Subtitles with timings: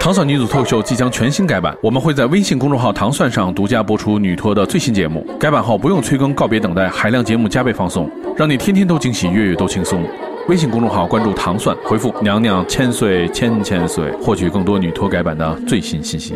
[0.00, 5.22] 糖蒜女子脱口秀即将全新改版，我们会在微信公众号“糖蒜”上独家播出女脱的最新节目。
[5.38, 10.02] 改版后不用催更，告别等待，海量节目加倍放送，让你天天都惊喜，月月都轻松。
[10.48, 16.34] 微信公众号关注“糖蒜”，回复“娘娘千岁千千岁”，获取更多女脱改版的最新信息。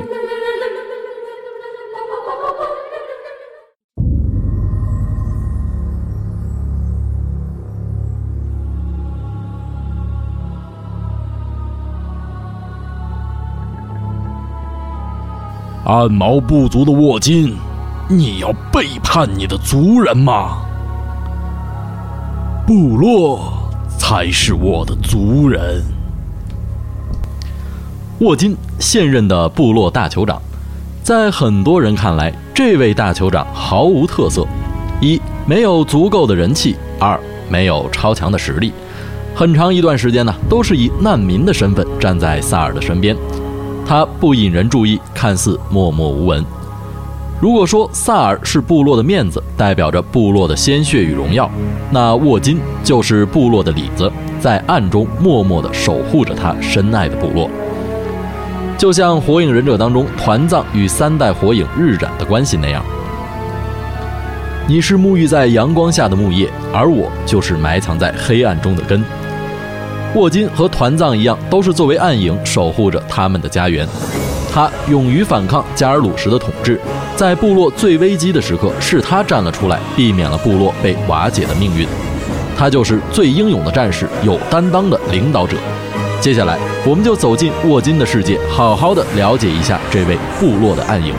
[15.87, 17.55] 暗毛部族的沃金，
[18.09, 20.62] 你要背叛你的族人吗？
[22.66, 23.52] 部落
[23.98, 25.84] 才是我的族人。
[28.20, 30.41] 沃金，现任的部落大酋长，
[31.02, 34.46] 在很多人看来，这位大酋长毫无特色：
[35.02, 38.73] 一，没有足够的人气；二，没有超强的实力。
[39.35, 43.15] 很长一段时间呢，都是以难民的身份站在萨尔的身边。
[43.87, 46.45] 他不引人注意，看似默默无闻。
[47.40, 51.51] 如果说萨尔是部落的面子，代表着部落的鲜血与荣耀，
[51.90, 57.51] 那沃金就是部落的里子，在暗中默默地守护着他深爱的部落。
[58.79, 62.82] 就像《火影忍者》当中团藏与三代火影日染的关系那样，
[64.66, 69.05] 你是沐浴在阳光下的木叶，而我就是埋藏在黑暗中的根。
[70.15, 73.87] 沃金和团藏一样，都是作为暗影守护着他们的家园。
[74.53, 76.81] 他勇于反抗加尔鲁什的统治，
[77.16, 81.84] 在部落最危机的时刻，是他站了出来，避免了部落被瓦解的命运。
[82.56, 85.56] 他就是最英勇的战士，有担当的领导者。
[86.21, 86.56] 接下来，
[86.87, 91.12] 我们就走进沃金的世界，好好的了解一下这位部落的暗影。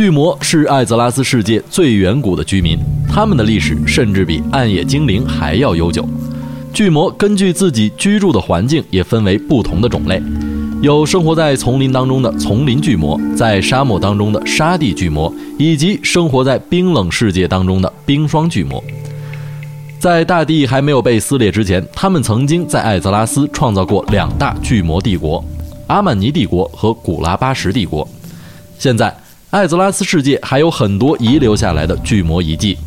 [0.00, 6.08] 巨魔是艾泽拉斯世界最远古的居民，他们的历史甚至比暗夜精灵还要悠久。
[6.72, 10.22] 巨魔根据自己居住的环境，也分为不同的种类，
[10.80, 18.82] 有生活在丛林当中的丛林巨魔，在沙漠当中的沙地巨魔，以及生活在冰冷世界当中的冰霜巨魔。
[19.98, 25.44] 在大地还没有被撕裂之前，他们曾经在艾泽拉斯创造过两大巨魔帝国——
[25.88, 28.08] 阿曼尼帝国和古拉巴什帝国。
[28.78, 29.14] 现在。
[29.50, 32.78] 艾泽拉斯世界还有很多遗留下来的巨魔遗迹。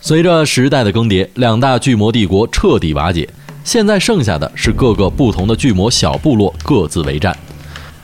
[0.00, 3.28] 随着时代的更迭，两大巨魔帝国彻底瓦解，
[3.62, 7.36] 现在剩下的是各个不同的巨魔小部落各自为战。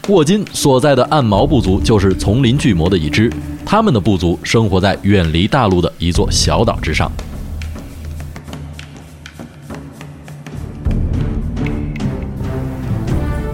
[0.08, 3.28] 沃金所在的暗毛部族就是丛林巨魔的一支，
[3.66, 7.10] 他们的部族生活在远离大陆的一座小岛之上。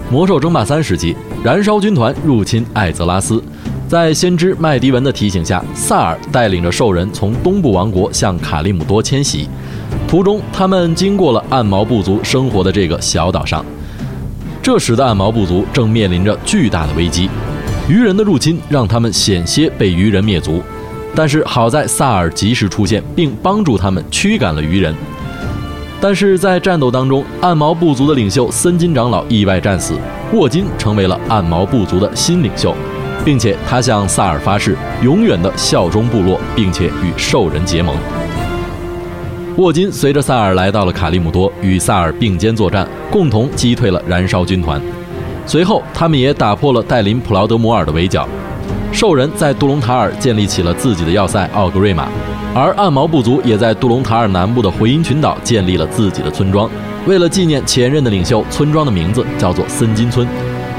[0.09, 1.15] 魔兽争霸三时期。
[1.43, 3.41] 燃烧军团入侵艾泽拉斯，
[3.87, 9.47] 在先知麦迪文的提醒下，萨尔带领着兽人从东部王国向卡利姆多迁徙。
[10.07, 13.63] 途中，他们经过了暗毛部族生活的这个小岛上。
[14.61, 17.29] 这时的暗毛部族正面临着巨大的危机，
[17.87, 20.61] 鱼人的入侵让他们险些被鱼人灭族。
[21.15, 24.93] 但是好在萨尔及时出现，并帮助他们驱赶了鱼人。
[25.99, 29.97] 但是在战斗当中，暗毛部族的领袖森金长老意外战死，
[30.31, 32.75] 沃金成为了暗毛部族的新领袖，
[33.25, 37.95] 并且他向萨尔发誓永远的效忠部落，并且与兽人结盟。
[39.55, 44.79] 沃金随着萨尔来到了卡利姆多，与萨尔并肩作战，共同击退了燃烧军团。
[45.47, 48.29] 随后，他们也打破了带领普劳德摩尔的围剿，
[48.91, 52.07] 兽人在杜隆塔尔建立起了自己的要塞奥格瑞玛。
[52.59, 56.67] 而暗毛部族也在杜隆塔尔南部的回音群岛建立了自己的村庄。
[57.05, 60.27] 为了纪念前任的领袖，村庄的名字叫做森金村。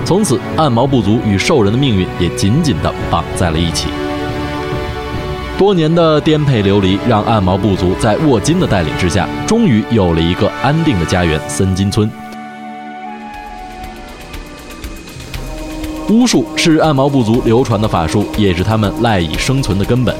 [0.04, 3.86] 从此，暗毛部族与兽人的命运也紧紧地绑在了一起。
[5.56, 12.10] 多年的颠沛流离，让暗毛部族在沃金的带领之下，终于有了一个安定的家园——森金村。
[16.08, 20.12] 巫术是暗毛部族流传的法术，也是他们赖以生存的根本。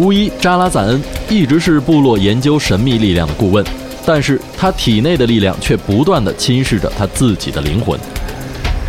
[0.00, 3.62] 巫医扎拉赞恩一直是部落研究神秘力量的顾问，
[4.06, 8.00] 但是他体内的力量却不断地侵蚀着他自己的灵魂。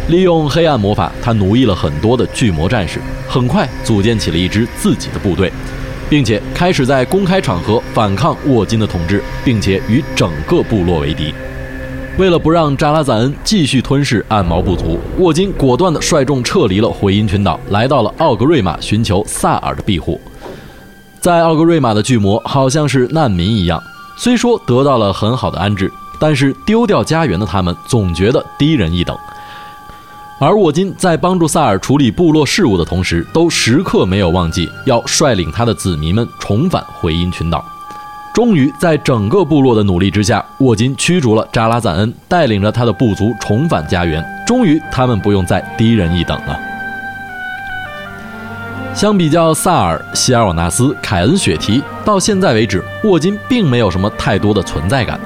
[0.08, 5.52] 利用黑暗魔法，他奴役了很多的巨魔战士，很快组建起了一支自己的部队，
[6.10, 11.34] 并且开始在公开场合反抗沃金的统治，并且与整个部落为敌。
[12.18, 20.18] 为了不让扎拉赞恩继续吞噬暗毛部族，沃金果断地率众撤离了回音群岛，来到了奥格瑞玛，寻求萨尔的庇护。
[21.22, 23.82] 在奥格瑞玛的巨魔好像是难民一样，
[24.18, 29.16] 虽说得到了很好的安置，但是丢掉家园的他们总觉得低人一等。
[30.40, 37.64] 而沃金在帮助萨尔处理部落事务的同时，都时刻没有忘记要率领他的子民们重返回音群岛。
[38.34, 44.26] 终于在整个部落的努力之下，沃金驱逐了扎拉赞恩，带领着他的部族重返家园。
[44.48, 46.71] 终于，他们不用再低人一等了。
[48.94, 55.20] 相比较萨尔、希尔瓦纳斯、凯恩、雪提，到现在为止，沃金并没有什么太多的存在感。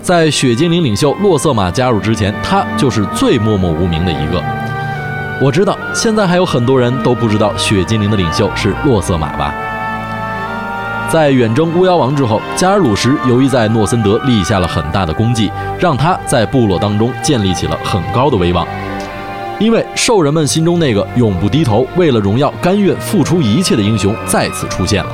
[0.00, 4.42] 在雪精灵领袖洛瑟玛加入之前，他就是最默默无名的一个。
[5.42, 9.52] 我知道，现在还有很多人都不知道雪精灵的领袖是洛瑟玛吧？
[11.10, 18.64] 在远征巫妖王之后，加尔鲁什由于在诺森德立下了很大的功绩，让他在部落当中建立起了很高的威望。
[19.60, 25.10] 因为兽人们心中那个永不低头、为了荣耀甘愿付出一切的英雄再次出现了。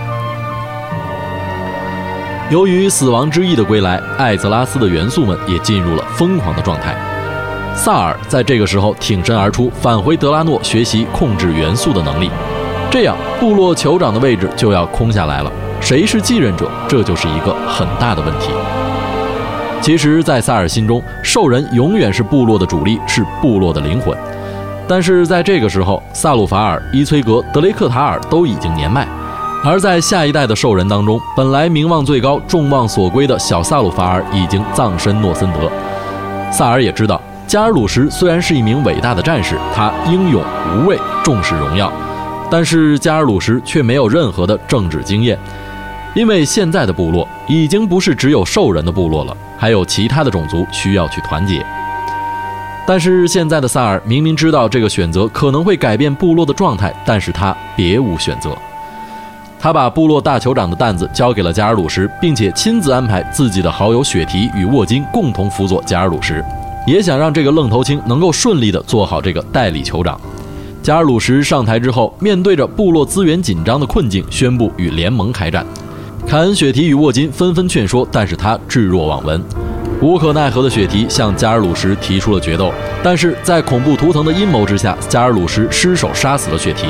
[2.49, 6.95] 由于死亡之翼的归来，艾泽拉斯的元素们也进入了疯狂的状态。
[7.75, 12.31] 萨尔在这个时候挺身而出，返回德拉诺学习控制元素的能力，
[12.89, 15.51] 这样部落酋长的位置就要空下来了。
[15.81, 16.71] 谁是继任者？
[16.87, 18.51] 这就是一个很大的问题。
[19.83, 24.17] 其实，在萨尔心中，兽人永远是部落的主力，是部落的灵魂。
[24.89, 29.07] 但是在这个时候，萨鲁法尔、伊崔格、德雷克塔尔都已经年迈，
[29.65, 35.71] 而在下一代的兽人当中，本来名望最高、众望所归的小萨鲁法尔已经葬身诺森德。
[36.53, 40.41] 萨尔也知道，加尔鲁什虽然是一名伟大的战士，他英勇
[40.77, 41.93] 无畏、重视荣耀，
[42.49, 45.37] 但是加尔鲁什却没有任何的政治经验，
[46.15, 51.67] 因为现在的部落已经不是只有兽人的部落了，还有其他的种族需要去团结。
[52.87, 58.57] 但是现在的萨尔明明知道这个选择可能会改变部落的状态，但是他别无选择。
[59.59, 66.45] 他把部落大酋长的担子交给了加尔鲁什，并且亲自安排自己的好友雪提与沃金共同辅佐加尔鲁什，
[66.87, 70.21] 也想让这个愣头青能够顺利的做好这个代理酋长。
[70.83, 75.67] 加尔鲁什上台之后，面对着部落资源紧张的困境，宣布与联盟开战。
[76.29, 79.43] 凯恩、雪提与沃金纷纷劝说，但是他置若罔闻。
[80.03, 82.71] 无可奈何的雪提向加尔鲁什提出了决斗，
[83.03, 86.89] 但是在恐怖图腾的阴谋之下，加尔鲁什失手杀死了雪提，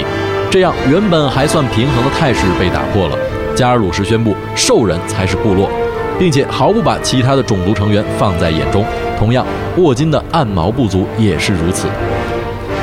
[0.50, 3.16] 这样原本还算平衡的态势被打破了。
[3.54, 5.70] 加尔鲁什宣布兽人才是部落，
[6.18, 8.84] 并且毫不把其他的种族成员放在眼中。
[9.16, 11.86] 同样，沃金的暗毛部族也是如此。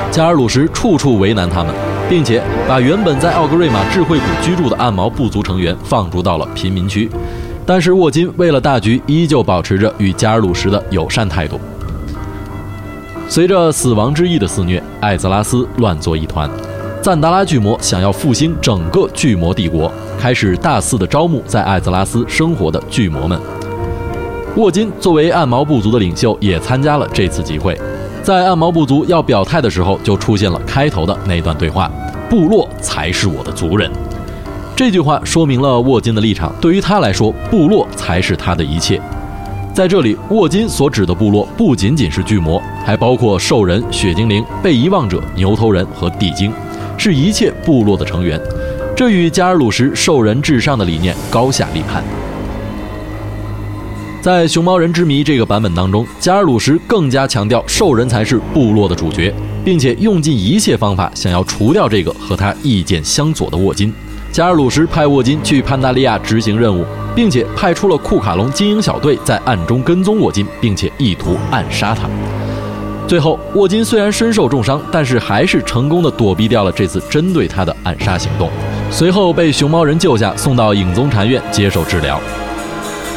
[0.09, 1.75] 加尔鲁什处处为难他们，
[2.09, 7.09] 并且把原本在奥格瑞玛智慧谷居住的暗毛部族成员放逐到了贫民区。
[7.65, 11.60] 但是沃金为了大局，依旧保持着与加尔鲁什的友善态度。
[13.30, 16.50] 随着死亡之翼的肆虐，艾泽拉斯乱作一团。
[17.01, 23.39] 赞达拉巨魔想要复兴整个巨魔帝国，开始大肆的招募在艾泽拉斯生活的巨魔们。
[24.56, 27.77] 沃金作为暗毛部族的领袖，也参加了这次集会。
[28.21, 31.92] 在暗毛部族要表态的时候，就出现了开头的那段对话
[32.30, 33.92] ：“部落才是我的族人。”
[34.75, 36.53] 这句话说明了沃金的立场。
[36.59, 38.99] 对于他来说，部落才是他的一切。
[39.71, 46.51] 在这里，沃金所指的部落不仅仅是巨魔，还包括兽人、血精灵、被遗忘者、牛头人和地精，
[46.97, 48.39] 是一切部落的成员。
[48.95, 52.03] 这与加尔鲁什兽人至上的理念高下立判。
[54.21, 59.33] 在《熊猫人之谜》这个版本当中，加尔鲁什更加强调兽人才是部落的主角，
[59.63, 63.93] 并且用尽一切方法想要除掉这个和他意见相左的沃金。
[64.33, 66.83] 加尔鲁什派沃金去潘达利亚执行任务，
[67.13, 72.10] 并且派出了库卡隆精英小队在暗中跟踪沃金，并且意图暗杀他。
[73.07, 78.50] 最后，沃金虽然身受重伤，但是还是成功的躲避掉了这次针对他的暗杀行动。
[78.89, 82.19] 随后被熊猫人救下，送到影宗禅院接受治疗。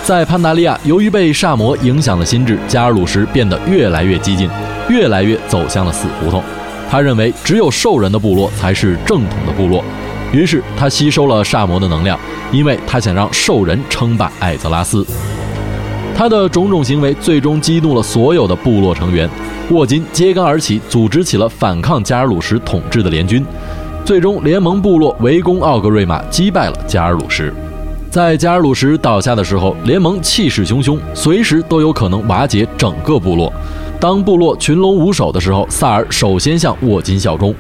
[0.05, 4.51] 在潘达利亚，由于被煞魔影响了心智，加尔鲁什变得越来越激进，
[4.91, 6.43] 越来越走向了死胡同。
[6.91, 9.83] 他认为，只有兽人的部落才是正统的部落。
[10.33, 12.19] 于是他吸收了煞魔的能量，
[12.53, 15.07] 因为他想让兽人称霸艾泽拉斯。
[16.15, 19.29] 他的种种行为最终激怒了所有的部落成员，
[19.71, 23.45] 沃金揭竿而起，组织起了反抗加尔鲁什统治的联军。
[24.05, 27.53] 最终，联盟部落围攻奥格瑞玛，击败了加尔鲁什。
[28.11, 33.53] 在加尔鲁什倒下的时候，联盟气势汹汹，随时都有可能瓦解整个部落。
[34.01, 37.55] 当部落群龙无首的时候，萨尔首先向沃金效忠。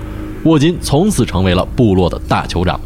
[0.46, 2.80] 沃金从此成为了部落的大酋长。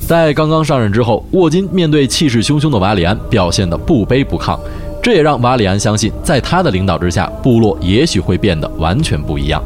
[0.00, 4.58] 在刚刚上任之后，沃金面对气势汹汹的瓦里安表现得不卑不亢，
[5.00, 9.62] 这也让瓦里安相信，在他的领导之下，部落也许会变得完全不一样。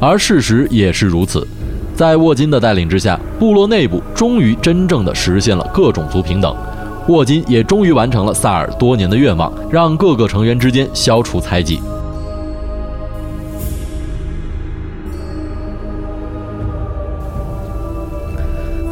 [0.00, 1.46] 而事实也是如此，
[1.94, 6.56] 在沃金的带领之下，部落内部终于真正的实现了各种族平等。
[7.08, 11.78] 沃金也终于完成了萨尔多年的愿望，让各个成员之间消除猜忌。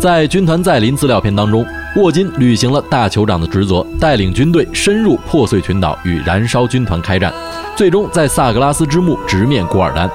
[0.01, 1.63] 在军团再临资料片当中，
[1.97, 7.31] 沃金履行了大酋长的职责，带领军队深入破碎群岛，与燃烧军团开战，
[7.77, 10.11] 最终在萨格拉斯之墓直面古尔丹。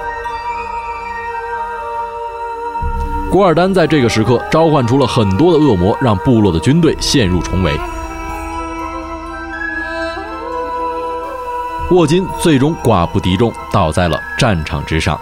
[3.30, 7.78] 古尔丹在这个时刻召唤出了很多的恶魔，让部落的军队陷入重围。
[11.92, 15.16] 沃金最终寡不敌众，倒在了战场之上，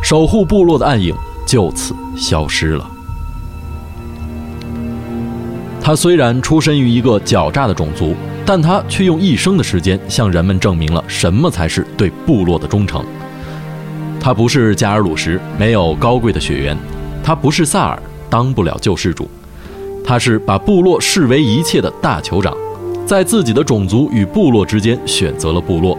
[0.00, 1.12] 守护部落的暗影
[1.44, 2.88] 就此消失了。
[5.86, 8.12] 他虽然出身于一个狡诈的种族，
[8.44, 13.04] 但他却用一生的时间向人们证明了什么才是对部落的忠诚。
[14.20, 16.76] 他不是加尔鲁什，没有高贵的血缘；
[17.22, 19.30] 他不是萨尔，当不了救世主。
[20.04, 22.52] 他是把部落视为一切的大酋长，
[23.06, 25.96] 在自己的种族与部落之间选择了部落，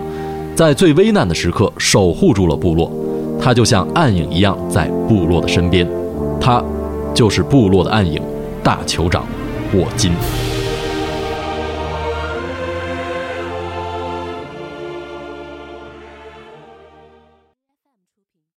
[0.54, 2.92] 在最危难的时刻守护住了部落。
[3.42, 5.88] 他就像暗影一样在部落的身边，
[6.42, 6.62] 他
[7.14, 8.22] 就是部落的暗影，
[8.62, 9.26] 大酋长。
[9.74, 10.47] 沃金。